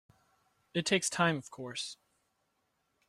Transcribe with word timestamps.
It 0.73 0.87
takes 0.87 1.11
time 1.11 1.37
of 1.37 1.51
course. 1.51 1.95